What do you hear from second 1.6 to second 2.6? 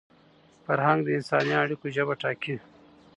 اړیکو ژبه ټاکي.